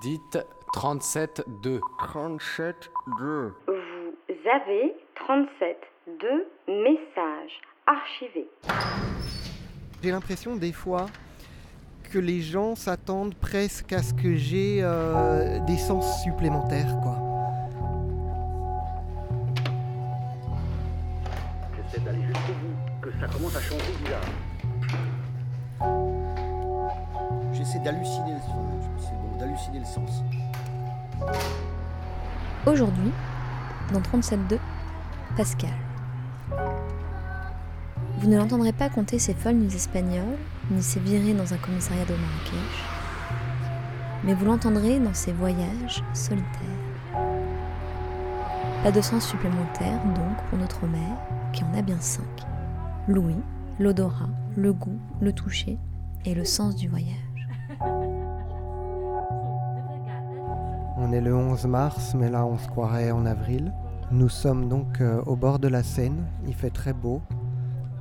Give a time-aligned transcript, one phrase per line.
[0.00, 0.38] Dites
[0.74, 1.80] 37-2.
[1.98, 3.52] 37-2.
[3.66, 5.76] Vous avez 37
[6.68, 8.48] messages archivés.
[10.02, 11.06] J'ai l'impression des fois
[12.12, 17.25] que les gens s'attendent presque à ce que j'ai euh, des sens supplémentaires, quoi.
[32.66, 33.12] Aujourd'hui,
[33.92, 34.58] dans 37.2,
[35.36, 35.70] Pascal.
[38.18, 40.38] Vous ne l'entendrez pas compter ses folles nuits espagnoles,
[40.70, 42.84] ni ses virées dans un commissariat de Marrakech,
[44.24, 46.46] mais vous l'entendrez dans ses voyages solitaires.
[48.82, 51.18] Pas de sens supplémentaire, donc, pour notre mère,
[51.52, 52.24] qui en a bien cinq.
[53.06, 53.42] L'ouïe,
[53.78, 55.78] l'odorat, le goût, le toucher
[56.24, 57.25] et le sens du voyage.
[60.98, 63.70] On est le 11 mars, mais là on se croirait en avril.
[64.10, 67.20] Nous sommes donc euh, au bord de la Seine, il fait très beau,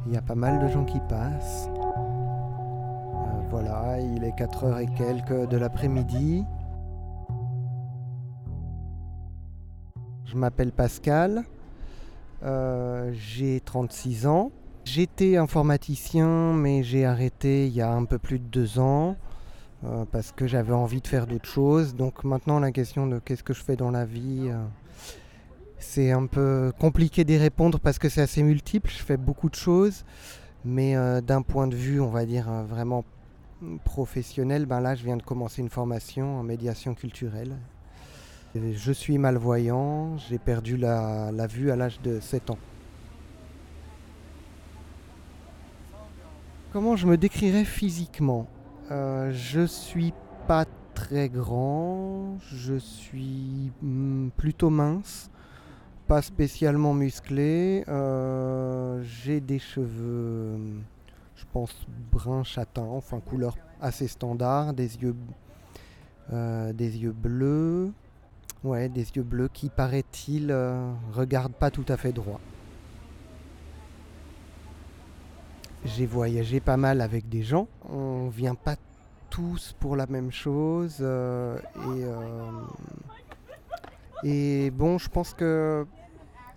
[0.07, 1.67] il y a pas mal de gens qui passent.
[1.67, 6.45] Euh, voilà, il est 4 heures et quelques de l'après-midi.
[10.23, 11.43] Je m'appelle Pascal,
[12.43, 14.51] euh, j'ai 36 ans.
[14.85, 19.17] J'étais informaticien, mais j'ai arrêté il y a un peu plus de deux ans
[19.85, 21.95] euh, parce que j'avais envie de faire d'autres choses.
[21.95, 24.63] Donc maintenant, la question de qu'est-ce que je fais dans la vie, euh,
[25.77, 28.89] c'est un peu compliqué d'y répondre parce que c'est assez multiple.
[28.89, 30.03] Je fais beaucoup de choses,
[30.63, 33.03] mais euh, d'un point de vue, on va dire vraiment
[33.83, 37.55] professionnel, ben là, je viens de commencer une formation en médiation culturelle.
[38.55, 42.57] Je suis malvoyant, j'ai perdu la, la vue à l'âge de 7 ans.
[46.71, 48.47] Comment je me décrirais physiquement?
[48.91, 50.13] Euh, Je suis
[50.47, 55.29] pas très grand, je suis hmm, plutôt mince,
[56.07, 57.83] pas spécialement musclé.
[57.87, 60.81] euh, j'ai des cheveux, hmm,
[61.35, 61.75] je pense,
[62.11, 65.15] brun châtain, enfin couleur assez standard, des yeux,
[66.31, 67.91] euh, des yeux bleus.
[68.63, 70.55] Ouais, des yeux bleus qui, paraît-il,
[71.13, 72.39] regardent pas tout à fait droit.
[75.85, 77.67] J'ai voyagé pas mal avec des gens.
[77.87, 78.75] On vient pas
[79.29, 80.97] tous pour la même chose.
[80.99, 82.51] euh, et, euh,
[84.23, 85.85] et bon, je pense que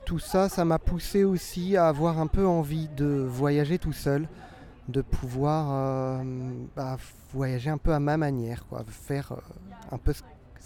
[0.07, 4.27] tout ça, ça m'a poussé aussi à avoir un peu envie de voyager tout seul,
[4.89, 6.23] de pouvoir euh,
[6.75, 6.97] bah,
[7.35, 9.35] voyager un peu à ma manière, quoi, faire
[9.93, 10.23] un peu ce,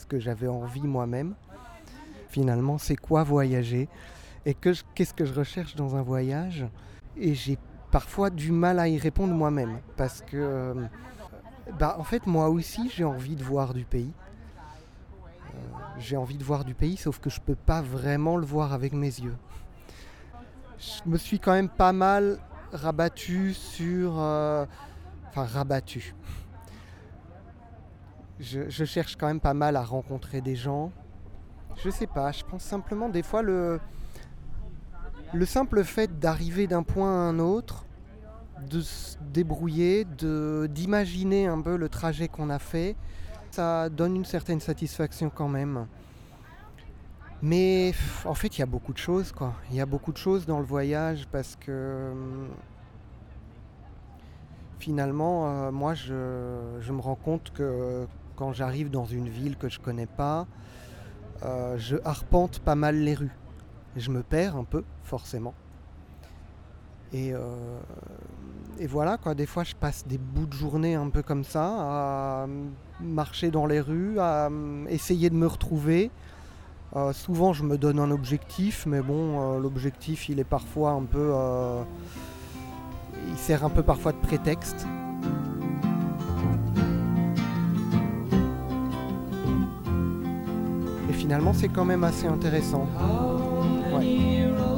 [0.06, 1.34] que j'avais envie moi-même.
[2.28, 3.88] Finalement, c'est quoi voyager?
[4.46, 6.64] Et qu'est-ce que je recherche dans un voyage?
[7.16, 7.58] Et j'ai
[7.92, 10.74] parfois du mal à y répondre moi-même parce que euh,
[11.78, 14.10] bah, en fait moi aussi j'ai envie de voir du pays.
[15.54, 15.58] Euh,
[15.98, 18.94] j'ai envie de voir du pays sauf que je peux pas vraiment le voir avec
[18.94, 19.36] mes yeux.
[20.78, 22.38] Je me suis quand même pas mal
[22.72, 24.64] rabattu sur euh,
[25.28, 26.14] enfin rabattu.
[28.40, 30.90] Je, je cherche quand même pas mal à rencontrer des gens.
[31.84, 33.78] Je sais pas je pense simplement des fois le
[35.32, 37.86] le simple fait d'arriver d'un point à un autre,
[38.68, 42.96] de se débrouiller, d'imaginer un peu le trajet qu'on a fait,
[43.50, 45.86] ça donne une certaine satisfaction quand même.
[47.42, 47.92] Mais
[48.24, 49.54] en fait, il y a beaucoup de choses, quoi.
[49.70, 52.48] Il y a beaucoup de choses dans le voyage parce que hum,
[54.78, 58.06] finalement, euh, moi, je, me rends compte que
[58.36, 60.46] quand j'arrive dans une ville que je connais pas,
[61.42, 63.36] euh, je arpente pas mal les rues.
[63.96, 65.54] Je me perds un peu, forcément.
[67.12, 67.78] Et, euh,
[68.78, 69.34] et voilà, quoi.
[69.34, 72.46] Des fois, je passe des bouts de journée un peu comme ça, à
[73.00, 76.10] marcher dans les rues, à euh, essayer de me retrouver.
[76.96, 81.32] Euh, souvent, je me donne un objectif, mais bon, l'objectif, il est parfois un peu.
[83.28, 84.86] il sert un peu parfois de prétexte.
[91.10, 92.86] Et finalement, c'est quand même assez intéressant.
[93.92, 94.71] point.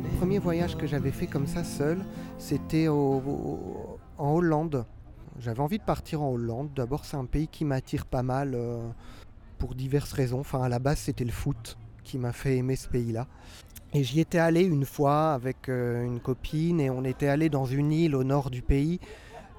[0.00, 2.04] Le premier voyage que j'avais fait comme ça seul,
[2.38, 3.22] c'était en
[4.18, 4.84] Hollande.
[5.40, 6.70] J'avais envie de partir en Hollande.
[6.74, 8.88] D'abord, c'est un pays qui m'attire pas mal euh,
[9.58, 10.40] pour diverses raisons.
[10.40, 13.26] Enfin, à la base, c'était le foot qui m'a fait aimer ce pays-là.
[13.94, 17.66] Et j'y étais allé une fois avec euh, une copine et on était allé dans
[17.66, 18.98] une île au nord du pays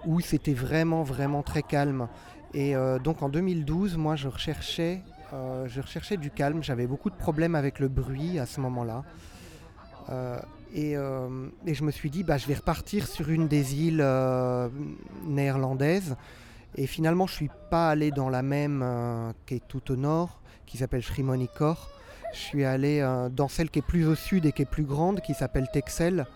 [0.06, 2.08] où c'était vraiment, vraiment très calme.
[2.54, 5.01] Et euh, donc en 2012, moi, je recherchais,
[5.34, 6.63] euh, je recherchais du calme.
[6.63, 9.04] J'avais beaucoup de problèmes avec le bruit à ce moment-là.
[10.10, 10.40] Euh,
[10.74, 14.06] et, je me suis dit, bah, je vais repartir sur une des îles
[15.25, 16.16] néerlandaises.
[16.75, 18.86] Et finalement, je suis pas allé dans la même
[19.45, 21.78] qui est tout au nord, qui s'appelle Schiermonnikoog.
[22.34, 25.22] Je suis allé dans celle qui est plus au sud et qui est plus grande,
[25.22, 26.28] qui s'appelle Texel.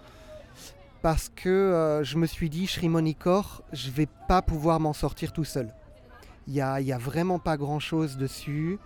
[1.04, 5.72] Parce que je me suis dit, Schiermonnikoog, je vais pas pouvoir m'en sortir tout seul.
[6.48, 8.80] Il n'y a, a vraiment pas grand-chose dessus.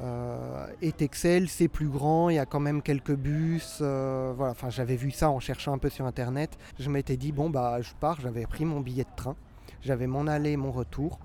[0.00, 3.78] Euh, et Texel, c'est plus grand, il y a quand même quelques bus.
[3.80, 6.58] euh, voilà, enfin, j'avais vu ça en cherchant un peu sur internet.
[6.78, 9.36] Je m'étais dit, bon, bah, je pars, j'avais pris mon billet de train.
[9.82, 11.20] J'avais mon aller et mon retour.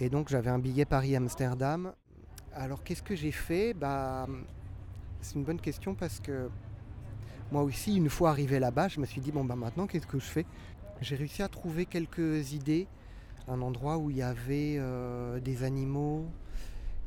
[0.00, 1.92] Et donc, j'avais un billet Paris-Amsterdam.
[2.54, 3.72] Alors, qu'est-ce que j'ai fait?
[3.72, 4.26] Bah,
[5.20, 6.50] C'est une bonne question parce que
[7.50, 10.18] moi aussi, une fois arrivé là-bas, je me suis dit, bon, bah, maintenant, qu'est-ce que
[10.18, 10.46] je fais?
[11.00, 12.86] J'ai réussi à trouver quelques idées.
[13.46, 16.24] Un endroit où il y avait euh, des animaux,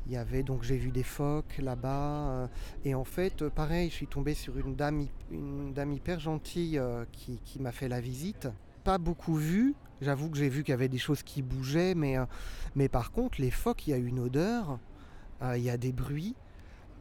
[0.06, 2.46] il y avait donc j'ai vu des phoques là-bas euh,
[2.84, 6.80] et en fait euh, pareil je suis tombé sur une dame hyper gentille
[7.12, 8.48] qui, m'a fait la visite.
[8.84, 12.88] Pas beaucoup vu, j'avoue que j'ai vu qu'il y avait des choses qui bougeaient mais
[12.88, 14.78] par contre les phoques il y a une odeur,
[15.42, 16.36] il y a des bruits.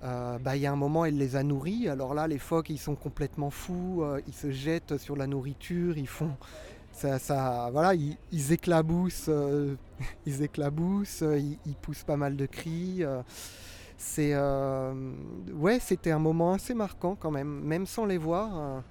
[0.02, 1.90] Bah, il y a un moment, elle les a nourris.
[1.90, 4.06] Alors là, les phoques, ils sont complètement fous.
[4.28, 5.98] ils se jettent sur la nourriture.
[5.98, 6.38] Ils font,
[7.20, 9.76] ça, voilà, ils, éclaboussent, euh,
[10.26, 13.04] ils éclaboussent, euh, ils, ils poussent pas mal de cris.
[13.04, 13.22] euh,
[13.98, 14.94] c'est, euh,
[15.54, 18.84] ouais, c'était un moment assez marquant quand même, même sans les voir.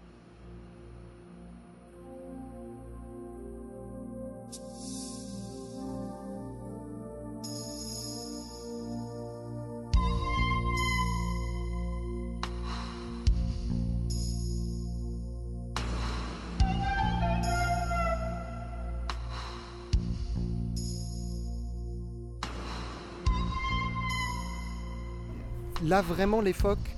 [25.85, 26.97] Là, vraiment, les phoques,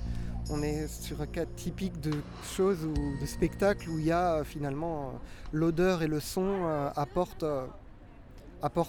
[0.49, 2.13] on est sur un cas typique de
[2.55, 5.11] choses ou de spectacle où il y a euh, finalement euh,
[5.51, 7.43] l'odeur et le son euh, apportent,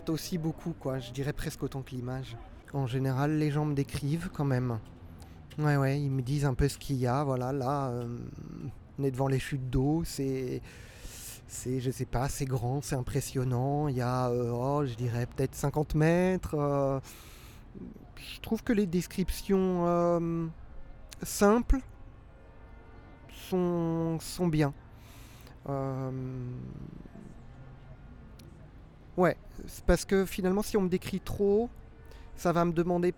[0.09, 1.01] aussi beaucoup, quoi.
[1.01, 2.37] Je dirais presque autant que l'image.
[2.73, 4.79] En général, les gens me décrivent quand même.
[5.59, 7.25] Ouais, ouais, ils me disent un peu ce qu'il y a.
[7.25, 7.93] Voilà, là,
[8.97, 10.05] on est devant les chutes d'eau.
[10.05, 10.63] C'est,
[11.49, 13.89] c'est, je sais pas, c'est grand, c'est impressionnant.
[13.89, 17.01] Il y a, oh, je dirais peut-être 50 mètres.
[18.21, 20.47] Je trouve que les descriptions euh,
[21.23, 21.81] simples
[23.33, 24.73] sont, sont bien.
[25.69, 26.11] Euh,
[29.17, 29.37] ouais,
[29.87, 31.69] parce que finalement, si on me décrit trop,
[32.37, 33.15] ça va me demander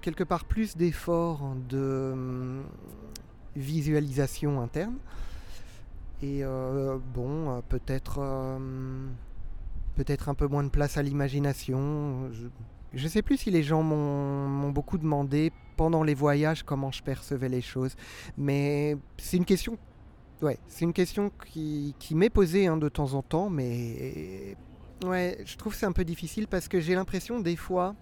[0.00, 2.64] quelque part plus d'efforts de hum,
[3.56, 4.96] visualisation interne.
[6.22, 8.20] Et euh, bon, peut-être
[9.96, 12.30] peut-être un peu moins de place à l'imagination.
[12.94, 17.48] Je sais plus si les gens m'ont beaucoup demandé pendant les voyages comment je percevais
[17.48, 17.94] les choses,
[18.36, 19.78] mais c'est une question,
[20.42, 24.56] ouais, c'est une question qui, m'est posée hein, de temps en temps, mais
[25.04, 27.94] ouais, je trouve c'est un peu difficile parce que j'ai l'impression des fois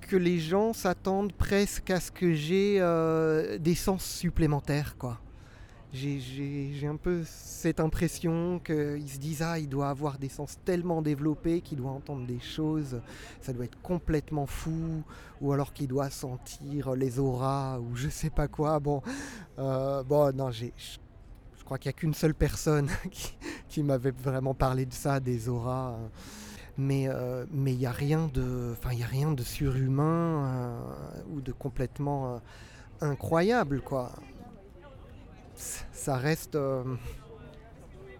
[0.00, 5.20] que les gens s'attendent presque à ce que j'ai euh, des sens supplémentaires, quoi.
[5.92, 11.00] J'ai- un peu cette impression qu'ils se disent ah il doit avoir des sens tellement
[11.02, 13.00] développés qu'il doit entendre des choses,
[13.40, 15.02] ça doit être complètement fou,
[15.40, 18.80] ou alors qu'il doit sentir les auras ou je sais pas quoi.
[18.80, 19.02] Bon,
[19.58, 20.66] euh, bon non je,
[21.64, 22.88] crois qu'il n'y a qu'une seule personne
[23.68, 25.96] qui, m'avait vraiment parlé de ça, des auras.
[26.76, 31.22] mais euh, mais il n'y a rien de enfin il a rien de surhumain euh,
[31.32, 32.40] ou de complètement
[33.00, 34.12] incroyable quoi
[35.58, 36.84] ça reste euh,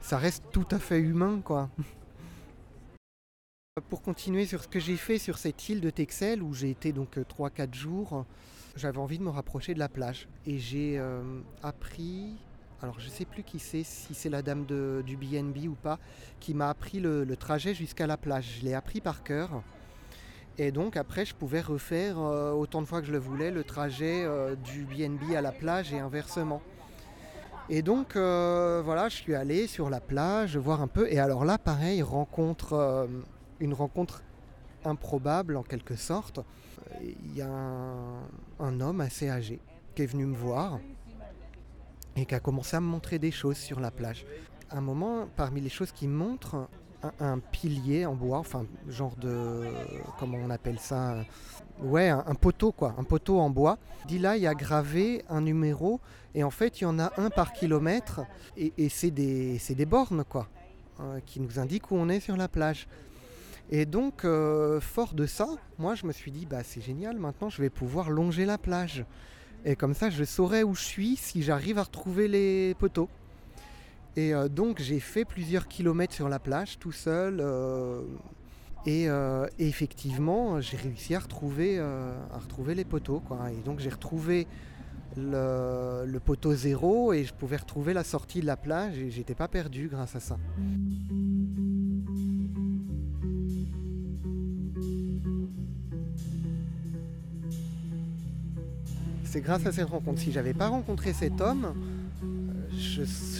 [0.00, 1.70] ça reste tout à fait humain quoi.
[3.88, 6.92] Pour continuer sur ce que j'ai fait sur cette île de Texel où j'ai été
[6.92, 8.24] donc 3-4 jours
[8.76, 10.28] j'avais envie de me rapprocher de la plage.
[10.46, 11.22] Et j'ai euh,
[11.62, 12.36] appris
[12.80, 15.98] alors je sais plus qui c'est si c'est la dame de- du BNB ou pas
[16.38, 18.58] qui m'a appris le, trajet jusqu'à la plage.
[18.60, 19.62] Je l'ai appris par cœur.
[20.58, 23.64] Et donc après je pouvais refaire euh, autant de fois que je le voulais le
[23.64, 26.62] trajet euh, du BNB à la plage et inversement
[27.70, 31.10] et donc euh, voilà, je suis allé sur la plage voir un peu.
[31.10, 33.06] Et alors là, pareil, rencontre, euh,
[33.60, 34.22] une rencontre
[34.84, 36.40] improbable en quelque sorte.
[37.02, 38.22] Il y a un,
[38.58, 39.60] un homme assez âgé
[39.94, 40.80] qui est venu me voir
[42.16, 44.24] et qui a commencé à me montrer des choses sur la plage.
[44.70, 46.68] À un moment, parmi les choses qu'il montre,
[47.20, 49.64] un, pilier en bois, enfin, genre de.
[50.18, 51.22] Comment on appelle ça euh,
[51.80, 53.78] Ouais, un, poteau, quoi, un poteau en bois.
[54.06, 56.00] Dit là, il y a gravé un numéro,
[56.34, 58.22] et en fait, il y en a un par kilomètre,
[58.56, 60.48] et, c'est des, des bornes, quoi,
[61.00, 62.88] euh, qui nous indiquent où on est sur la plage.
[63.70, 65.46] Et donc, euh, fort de ça,
[65.78, 69.04] moi, je me suis dit, bah, c'est génial, maintenant, je vais pouvoir longer la plage.
[69.64, 73.08] Et comme ça, je saurai où je suis si j'arrive à retrouver les poteaux.
[74.16, 77.40] Et euh, donc j'ai fait plusieurs kilomètres sur la plage tout seul.
[77.40, 78.02] euh,
[78.86, 83.22] et, euh, et effectivement, j'ai réussi à retrouver, à retrouver les poteaux.
[83.52, 84.46] Et donc j'ai retrouvé
[85.16, 89.48] le, poteau zéro et je pouvais retrouver la sortie de la plage et j'étais pas
[89.48, 90.38] perdu grâce à ça.
[99.24, 100.20] C'est grâce à cette rencontre.
[100.20, 101.74] Si j'avais pas rencontré cet homme,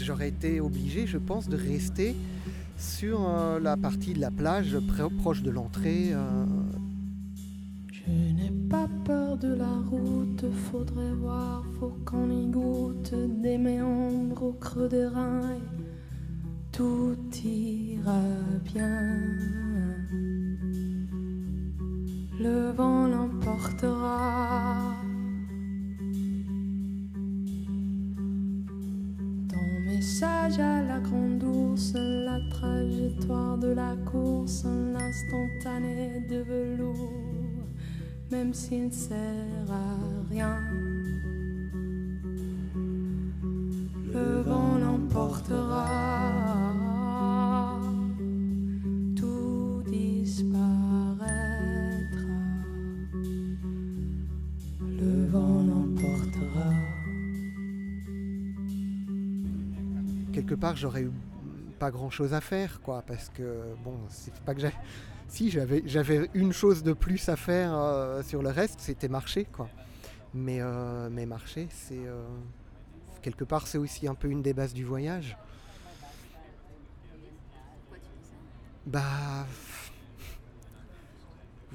[0.02, 2.14] j'aurais été obligé, je pense, de rester
[2.76, 4.76] sur euh, la partie de la plage
[5.22, 6.10] proche de l'entrée.
[6.12, 6.44] euh,
[7.92, 14.42] Je n'ai pas peur de la route, faudrait voir, faut qu'on y goûte des méandres
[14.42, 15.62] au creux des et
[16.72, 18.22] Tout ira
[18.64, 19.18] bien.
[22.40, 24.77] Le vent l'emportera.
[30.58, 37.12] La grande ours, la trajectoire de la course, l'instantané de velours,
[38.30, 40.58] même s'il ne sert à rien.
[60.48, 61.10] Quelque part, j'aurais eu
[61.78, 64.72] pas grand chose à faire, quoi, parce que bon, c'est pas que j'ai.
[65.30, 69.44] Si j'avais j'avais une chose de plus à faire euh, sur le reste, c'était marcher,
[69.44, 69.68] quoi.
[70.32, 72.24] Mais euh, mais marcher, c'est euh,
[73.20, 75.36] quelque part, c'est aussi un peu une des bases du voyage.
[78.86, 79.44] Bah,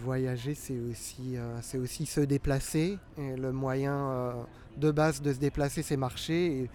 [0.03, 2.99] voyager, c'est aussi, euh, c'est aussi se déplacer.
[3.17, 4.33] Le moyen euh,
[4.77, 6.45] de base de se déplacer, c'est marcher.
[6.45, 6.69] Et,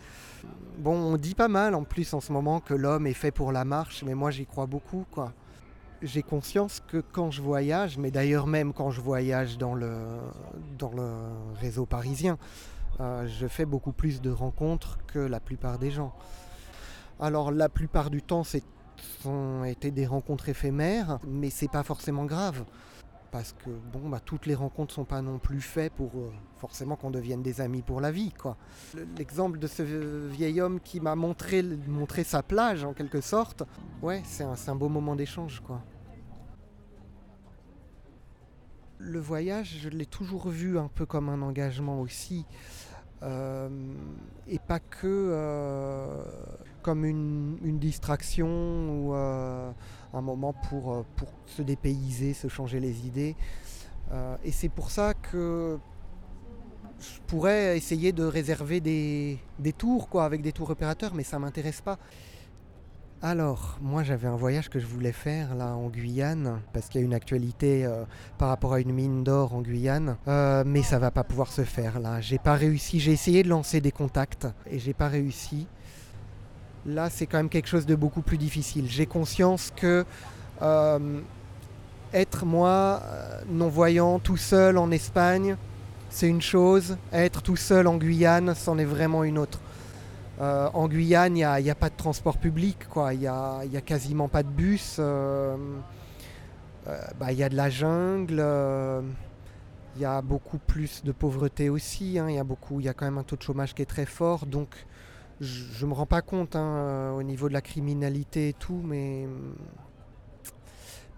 [0.79, 3.53] bon, on dit pas mal en plus en ce moment que l'homme est fait pour
[3.53, 5.05] la marche, mais moi j'y crois beaucoup.
[6.03, 9.97] J'ai conscience que quand je voyage, mais d'ailleurs même quand je voyage dans le,
[11.61, 12.39] réseau parisien,
[13.01, 16.15] euh, je fais beaucoup plus de rencontres que la plupart des gens.
[17.21, 18.63] Alors la plupart du temps, c'est
[19.25, 22.65] ont été des rencontres éphémères, mais c'est pas forcément grave.
[23.31, 26.97] Parce que bon, bah, toutes les rencontres sont pas non plus faites pour euh, forcément
[26.97, 28.33] qu'on devienne des amis pour la vie.
[28.33, 28.57] quoi.
[28.95, 29.83] Le- L'exemple de ce
[30.29, 33.65] vieil homme qui m'a montré, montré sa plage en quelque sorte,
[34.01, 35.61] ouais, c'est un, un beau moment d'échange.
[35.67, 35.83] quoi.
[38.99, 42.47] Le voyage, je l'ai toujours vu un peu comme un engagement aussi.
[43.23, 43.69] Euh,
[44.47, 46.23] et pas que euh,
[46.83, 49.71] comme une, distraction ou euh,
[50.15, 53.37] un moment pour, euh, pour se dépayser, se changer les idées.
[54.13, 55.79] Euh, et c'est pour ça que
[57.01, 61.39] je pourrais essayer de réserver des, des tours quoi, avec des tours opérateurs, mais ça
[61.39, 61.99] m'intéresse pas.
[63.21, 67.05] Alors, moi j'avais un voyage que je voulais faire là en Guyane, parce qu'il y
[67.05, 68.05] a une actualité euh,
[68.39, 70.17] par rapport à une mine d'or en Guyane,
[70.65, 72.21] mais ça va pas pouvoir se faire là.
[72.21, 75.67] J'ai pas réussi, j'ai essayé de lancer des contacts et j'ai pas réussi.
[76.87, 78.87] Là, c'est quand même quelque chose de beaucoup plus difficile.
[78.89, 80.05] J'ai conscience que
[80.63, 81.21] euh,
[82.13, 85.57] être moi, euh, non-voyant, tout seul en Espagne,
[86.09, 86.97] c'est une chose.
[87.13, 89.61] Être tout seul en Guyane, c'en est vraiment une autre.
[90.41, 93.13] Euh, en Guyane, il n'y a, pas de transport public, quoi.
[93.13, 94.99] Il n'y a, quasiment pas de bus.
[94.99, 95.57] bah,
[97.33, 98.43] Il y a de la jungle.
[99.97, 102.19] il y a beaucoup plus de pauvreté aussi.
[102.19, 103.87] hein, Il y a beaucoup, y a quand même un taux de chômage qui est
[103.87, 104.47] très fort.
[104.47, 104.87] Donc,
[105.41, 108.81] je ne me rends pas compte hein, euh, au niveau de la criminalité et tout,
[108.85, 109.27] mais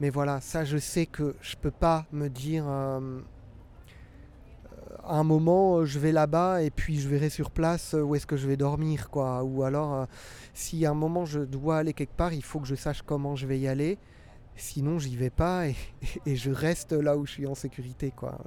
[0.00, 2.64] mais voilà, ça, je sais que je peux pas me dire.
[2.68, 3.20] euh,
[5.04, 8.14] à un moment, euh, je vais là-bas et puis je verrai sur place euh, où
[8.14, 9.42] est-ce que je vais dormir, quoi.
[9.44, 10.04] Ou alors, euh,
[10.54, 13.36] si à un moment je dois aller quelque part, il faut que je sache comment
[13.36, 13.98] je vais y aller.
[14.56, 15.76] Sinon, j'y vais pas et,
[16.36, 18.38] je reste là où je suis en sécurité, quoi.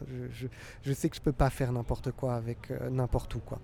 [0.83, 3.59] Je, sais que je peux pas faire n'importe quoi avec euh, n'importe où, quoi.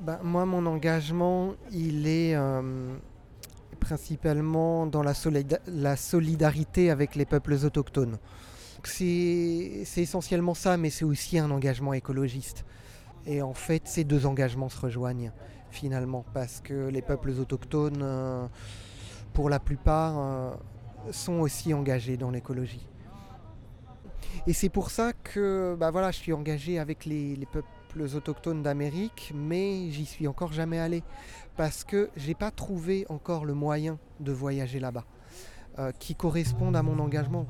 [0.00, 2.96] Ben, moi, mon engagement, il est euh,
[3.80, 8.18] principalement dans la, solida- la solidarité avec les peuples autochtones.
[8.84, 12.64] C'est c'est essentiellement ça, mais c'est aussi un engagement écologiste.
[13.26, 15.32] Et en fait, ces deux engagements se rejoignent
[15.70, 18.46] finalement, parce que les peuples autochtones, euh,
[19.32, 20.54] pour la plupart, euh,
[21.10, 22.86] sont aussi engagés dans l'écologie.
[24.46, 27.66] Et c'est pour ça que bah voilà, je suis engagé avec les, les peuples
[28.04, 31.02] autochtones d'Amérique, mais j'y suis encore jamais allé,
[31.56, 35.04] parce que j'ai pas trouvé encore le moyen de voyager là-bas,
[35.78, 37.46] euh, qui corresponde à mon engagement.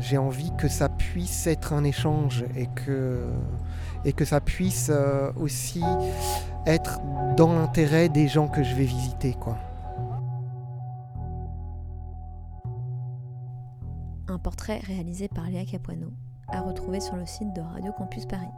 [0.00, 5.82] j'ai envie que ça puisse être un échange et que, ça puisse euh, aussi
[6.66, 7.00] être
[7.36, 9.36] dans l'intérêt des gens que je vais visiter.
[14.48, 16.10] Portrait réalisé par Léa Capuano,
[16.48, 18.48] à retrouver sur le site de Radio Campus Paris.